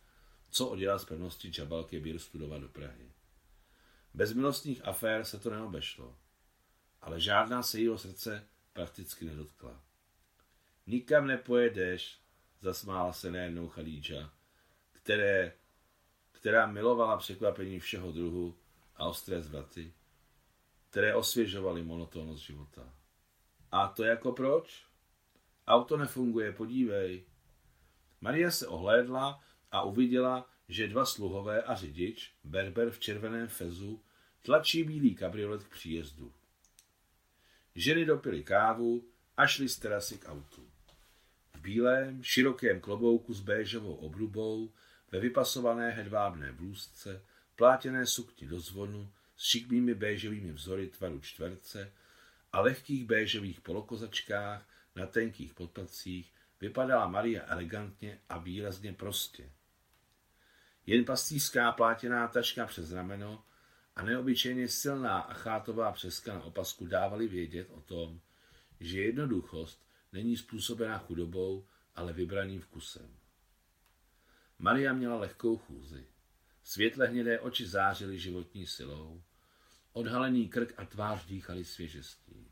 co 0.51 0.67
odjela 0.67 0.99
z 0.99 1.05
pevnosti 1.05 1.49
Džabal 1.49 1.83
Kebir 1.83 2.19
studovat 2.19 2.61
do 2.61 2.69
Prahy. 2.69 3.11
Bez 4.13 4.33
milostných 4.33 4.87
afér 4.87 5.25
se 5.25 5.39
to 5.39 5.49
neobešlo, 5.49 6.17
ale 7.01 7.19
žádná 7.19 7.63
se 7.63 7.81
jeho 7.81 7.97
srdce 7.97 8.47
prakticky 8.73 9.25
nedotkla. 9.25 9.81
Nikam 10.87 11.27
nepojedeš, 11.27 12.19
zasmála 12.59 13.13
se 13.13 13.31
nejednou 13.31 13.67
Khadíča, 13.67 14.33
které, 14.91 15.53
která 16.31 16.65
milovala 16.65 17.17
překvapení 17.17 17.79
všeho 17.79 18.11
druhu 18.11 18.57
a 18.95 19.05
ostré 19.05 19.41
zvraty, 19.41 19.93
které 20.89 21.15
osvěžovaly 21.15 21.83
monotónnost 21.83 22.41
života. 22.41 22.93
A 23.71 23.87
to 23.87 24.03
jako 24.03 24.31
proč? 24.31 24.85
Auto 25.67 25.97
nefunguje, 25.97 26.51
podívej. 26.51 27.25
Maria 28.21 28.51
se 28.51 28.67
ohlédla 28.67 29.43
a 29.71 29.83
uviděla, 29.83 30.49
že 30.69 30.87
dva 30.87 31.05
sluhové 31.05 31.63
a 31.63 31.75
řidič, 31.75 32.31
berber 32.43 32.91
v 32.91 32.99
červeném 32.99 33.47
fezu, 33.47 34.01
tlačí 34.41 34.83
bílý 34.83 35.15
kabriolet 35.15 35.63
k 35.63 35.69
příjezdu. 35.69 36.33
Ženy 37.75 38.05
dopily 38.05 38.43
kávu 38.43 39.03
a 39.37 39.47
šly 39.47 39.69
z 39.69 39.77
terasy 39.77 40.17
k 40.17 40.29
autu. 40.29 40.67
V 41.53 41.61
bílém, 41.61 42.23
širokém 42.23 42.81
klobouku 42.81 43.33
s 43.33 43.41
béžovou 43.41 43.95
obrubou, 43.95 44.71
ve 45.11 45.19
vypasované 45.19 45.91
hedvábné 45.91 46.51
blůzce, 46.51 47.21
plátěné 47.55 48.05
sukni 48.05 48.47
do 48.47 48.59
zvonu, 48.59 49.11
s 49.37 49.43
šikmými 49.43 49.93
béžovými 49.93 50.51
vzory 50.51 50.87
tvaru 50.87 51.19
čtverce 51.19 51.93
a 52.51 52.61
lehkých 52.61 53.05
béžových 53.05 53.61
polokozačkách 53.61 54.67
na 54.95 55.05
tenkých 55.05 55.53
podpacích 55.53 56.33
vypadala 56.61 57.07
Maria 57.07 57.43
elegantně 57.47 58.19
a 58.29 58.37
výrazně 58.37 58.93
prostě. 58.93 59.49
Jen 60.91 61.05
pastýřská 61.05 61.71
plátěná 61.71 62.27
taška 62.27 62.65
přes 62.65 62.91
rameno 62.91 63.43
a 63.95 64.03
neobyčejně 64.03 64.67
silná 64.67 65.19
achátová 65.19 65.91
přeska 65.91 66.33
na 66.33 66.43
opasku 66.43 66.85
dávali 66.85 67.27
vědět 67.27 67.67
o 67.71 67.81
tom, 67.81 68.21
že 68.79 69.01
jednoduchost 69.01 69.85
není 70.13 70.37
způsobená 70.37 70.97
chudobou, 70.97 71.65
ale 71.95 72.13
vybraným 72.13 72.61
vkusem. 72.61 73.15
Maria 74.59 74.93
měla 74.93 75.15
lehkou 75.15 75.57
chůzi. 75.57 76.07
Světle 76.63 77.07
hnědé 77.07 77.39
oči 77.39 77.67
zářily 77.67 78.19
životní 78.19 78.67
silou. 78.67 79.21
Odhalený 79.93 80.49
krk 80.49 80.73
a 80.77 80.85
tvář 80.85 81.25
dýchali 81.25 81.65
svěžestí. 81.65 82.51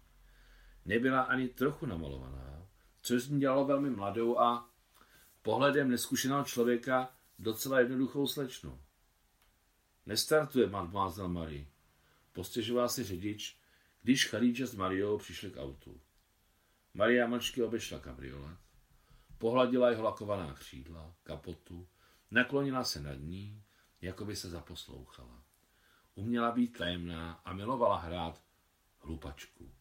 Nebyla 0.86 1.22
ani 1.22 1.48
trochu 1.48 1.86
namalovaná, 1.86 2.68
což 3.02 3.24
z 3.24 3.30
ní 3.30 3.40
dělalo 3.40 3.66
velmi 3.66 3.90
mladou 3.90 4.40
a 4.40 4.70
pohledem 5.42 5.90
neskušeného 5.90 6.44
člověka 6.44 7.19
docela 7.40 7.80
jednoduchou 7.80 8.28
slečnu. 8.28 8.82
Nestartuje 10.06 10.70
mademoiselle 10.70 11.30
Marie. 11.30 11.66
Postěžoval 12.34 12.90
si 12.90 13.04
řidič, 13.04 13.60
když 14.02 14.28
Chalíča 14.28 14.66
s 14.66 14.76
Mariou 14.76 15.18
přišli 15.18 15.52
k 15.52 15.58
autu. 15.58 16.02
Maria 16.94 17.28
mlčky 17.28 17.64
obešla 17.64 18.00
kabriolet, 18.00 18.58
pohladila 19.38 19.90
jeho 19.90 20.04
lakovaná 20.04 20.54
křídla, 20.54 21.16
kapotu, 21.24 21.88
naklonila 22.32 22.84
se 22.84 23.02
nad 23.02 23.16
ní, 23.16 23.64
jako 24.02 24.26
by 24.26 24.36
se 24.36 24.50
zaposlouchala. 24.50 25.44
Uměla 26.16 26.52
být 26.52 26.78
tajemná 26.78 27.34
a 27.34 27.54
milovala 27.54 27.98
hrát 27.98 28.44
hlupačku. 29.00 29.72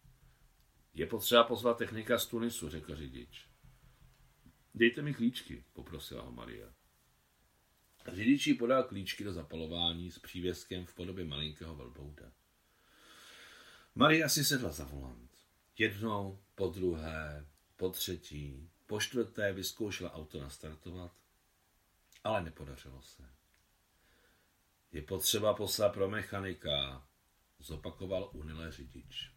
Je 0.95 1.07
potřeba 1.07 1.45
pozvat 1.45 1.79
technika 1.79 2.19
z 2.19 2.27
Tunisu, 2.27 2.69
řekl 2.69 2.97
řidič. 2.97 3.49
Dejte 4.75 5.03
mi 5.03 5.15
klíčky, 5.15 5.65
poprosila 5.73 6.23
ho 6.23 6.33
Maria. 6.33 6.78
Řidič 8.13 8.47
jí 8.47 8.55
podal 8.55 8.83
klíčky 8.83 9.25
do 9.25 9.33
zapalování 9.33 10.11
s 10.11 10.19
přívěskem 10.19 10.87
v 10.87 10.95
podobě 10.95 11.25
malinkého 11.25 11.77
velbouda. 11.77 12.33
Maria 13.95 14.29
si 14.29 14.45
sedla 14.45 14.71
za 14.71 14.85
volant. 14.85 15.31
Jednou, 15.79 16.39
po 16.55 16.69
druhé, 16.69 17.47
po 17.77 17.91
třetí, 17.91 18.71
po 18.87 19.01
čtvrté 19.01 19.53
vyzkoušela 19.53 20.15
auto 20.15 20.41
nastartovat, 20.41 21.13
ale 22.25 22.43
nepodařilo 22.43 23.03
se. 23.03 23.23
Je 24.93 25.03
potřeba 25.03 25.55
poslat 25.55 25.93
pro 25.93 26.09
mechanika, 26.09 27.07
zopakoval 27.59 28.31
unilé 28.33 28.73
řidič. 28.73 29.33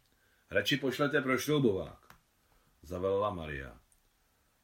Radši 0.50 0.76
pošlete 0.76 1.20
pro 1.22 1.38
šroubovák, 1.38 2.14
zavelila 2.82 3.34
Maria. 3.34 3.80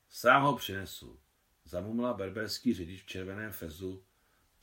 Sám 0.09 0.43
ho 0.43 0.57
přinesu, 0.57 1.21
zamumla 1.69 2.15
berberský 2.15 2.75
řidič 2.75 3.03
v 3.03 3.07
červeném 3.07 3.53
fezu 3.53 4.05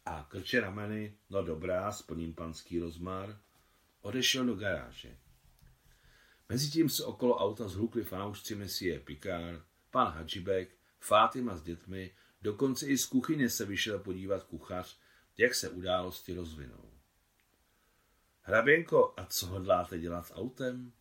a 0.05 0.23
krče 0.29 0.61
rameny, 0.61 1.17
no 1.29 1.43
dobrá, 1.43 1.91
splním 1.91 2.33
panský 2.33 2.79
rozmar, 2.79 3.39
odešel 4.01 4.45
do 4.45 4.55
garáže. 4.55 5.17
Mezitím 6.49 6.89
se 6.89 7.03
okolo 7.03 7.37
auta 7.37 7.67
zhlukli 7.67 8.03
fanoušci 8.03 8.55
Messie 8.55 8.99
Picard, 8.99 9.63
pan 9.91 10.07
Hadžibek, 10.07 10.77
Fátima 10.99 11.55
s 11.55 11.63
dětmi, 11.63 12.15
dokonce 12.41 12.87
i 12.87 12.97
z 12.97 13.05
kuchyně 13.05 13.49
se 13.49 13.65
vyšel 13.65 13.99
podívat 13.99 14.43
kuchař, 14.43 14.99
jak 15.37 15.55
se 15.55 15.69
události 15.69 16.33
rozvinou. 16.33 16.91
Hraběnko, 18.41 19.13
a 19.17 19.25
co 19.25 19.47
hodláte 19.47 19.99
dělat 19.99 20.27
s 20.27 20.33
autem? 20.33 20.93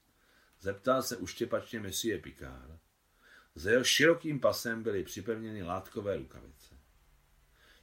Zeptal 0.61 1.03
se 1.03 1.17
uštěpačně 1.17 1.81
Messie 1.81 2.19
Picard. 2.19 2.84
Za 3.55 3.71
jeho 3.71 3.85
širokým 3.85 4.41
pasem 4.41 4.83
byly 4.83 5.05
připevněny 5.05 5.63
látkové 5.63 6.17
rukavice. 6.17 6.75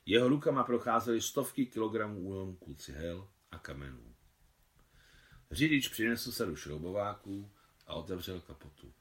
Jeho 0.05 0.27
rukama 0.27 0.63
procházely 0.63 1.21
stovky 1.21 1.65
kilogramů 1.65 2.19
úlomků 2.19 2.73
cihel 2.73 3.29
a 3.51 3.59
kamenů. 3.59 4.15
Řidič 5.51 5.87
přinesl 5.87 6.31
sadu 6.31 6.55
šroubováků 6.55 7.51
a 7.87 7.93
otevřel 7.93 8.41
kapotu. 8.41 8.93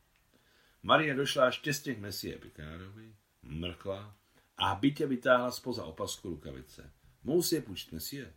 Marie 0.83 1.15
došla 1.15 1.51
štěstě 1.51 1.95
k 1.95 1.99
Messie 1.99 2.39
Picardovi, 2.39 3.17
mrkla 3.43 4.17
a 4.57 4.75
bytě 4.75 5.07
vytáhla 5.07 5.51
spoza 5.51 5.85
opasku 5.85 6.29
rukavice. 6.29 6.93
Mohu 7.23 7.43
si 7.43 7.55
je 7.55 7.63
půjčit, 7.63 7.93
Messie? 7.93 8.35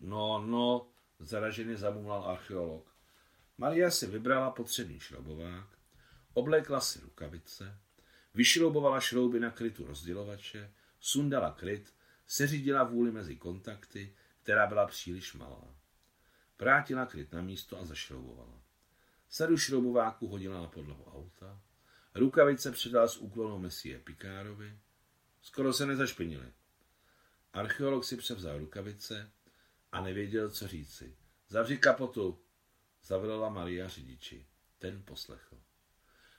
No, 0.00 0.42
no, 0.46 0.88
zaraženě 1.18 1.76
zamumlal 1.76 2.24
archeolog. 2.24 2.96
Maria 3.58 3.90
si 3.90 4.06
vybrala 4.06 4.50
potřebný 4.50 5.00
šroubovák, 5.00 5.75
oblékla 6.36 6.80
si 6.80 7.00
rukavice, 7.00 7.78
vyšroubovala 8.34 9.00
šrouby 9.00 9.40
na 9.40 9.50
krytu 9.50 9.86
rozdělovače, 9.86 10.72
sundala 11.00 11.52
kryt, 11.52 11.94
seřídila 12.26 12.84
vůli 12.84 13.12
mezi 13.12 13.36
kontakty, 13.36 14.14
která 14.42 14.66
byla 14.66 14.86
příliš 14.86 15.34
malá. 15.34 15.74
Vrátila 16.58 17.06
kryt 17.06 17.32
na 17.32 17.42
místo 17.42 17.80
a 17.80 17.84
zašroubovala. 17.84 18.62
Sadu 19.28 19.56
šroubováku 19.56 20.28
hodila 20.28 20.60
na 20.60 20.68
podlahu 20.68 21.04
auta, 21.04 21.60
rukavice 22.14 22.72
předala 22.72 23.08
s 23.08 23.16
úklonou 23.16 23.58
Messie 23.58 23.98
Pikárovi, 23.98 24.78
skoro 25.42 25.72
se 25.72 25.86
nezašpinili. 25.86 26.52
Archeolog 27.52 28.04
si 28.04 28.16
převzal 28.16 28.58
rukavice 28.58 29.32
a 29.92 30.00
nevěděl, 30.00 30.50
co 30.50 30.68
říci. 30.68 31.16
Zavři 31.48 31.78
kapotu, 31.78 32.40
zavolala 33.04 33.48
Maria 33.48 33.88
řidiči. 33.88 34.46
Ten 34.78 35.02
poslechl. 35.02 35.65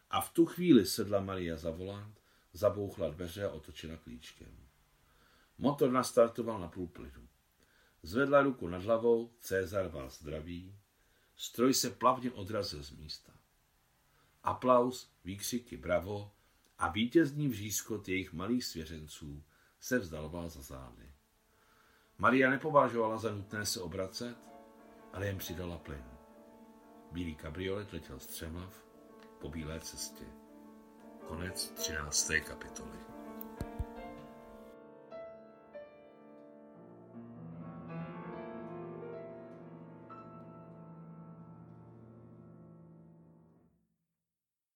A 0.10 0.22
v 0.22 0.34
tu 0.34 0.46
chvíli 0.46 0.86
sedla 0.86 1.20
Maria 1.20 1.58
za 1.58 1.72
volant, 1.72 2.22
zabouchla 2.54 3.10
dveře 3.10 3.46
a 3.46 3.50
otočila 3.50 3.98
klíčkem. 3.98 4.68
Motor 5.58 5.92
nastartoval 5.92 6.60
na 6.60 6.68
půl 6.68 6.88
plynu. 6.88 7.28
Zvedla 8.04 8.42
ruku 8.42 8.68
nad 8.68 8.84
hlavou, 8.84 9.34
Cezar 9.40 9.88
vás 9.88 10.20
zdraví. 10.20 10.76
Stroj 11.36 11.74
se 11.74 11.90
plavně 11.90 12.32
odrazil 12.32 12.84
z 12.84 12.92
místa. 12.92 13.34
Aplaus, 14.44 15.12
výkřiky 15.24 15.78
bravo 15.78 16.32
a 16.78 16.90
vítězný 16.90 17.48
vřískot 17.48 18.10
jejich 18.10 18.34
malých 18.34 18.66
svěřenců 18.66 19.44
se 19.80 20.00
vzdaloval 20.00 20.50
za 20.50 20.62
zády. 20.62 21.12
Maria 22.18 22.50
nepovažovala 22.50 23.18
za 23.18 23.32
nutné 23.32 23.66
se 23.66 23.82
obracet, 23.82 24.38
ale 25.14 25.28
jen 25.28 25.38
přidala 25.38 25.78
plyn. 25.78 26.06
Bílý 27.12 27.36
kabriolet 27.36 27.94
letěl 27.94 28.20
střemav 28.20 28.87
po 29.40 29.50
bílé 29.50 29.80
cestě. 29.80 30.26
Konec 31.28 31.72
13. 31.72 32.32
kapitoly. 32.48 33.17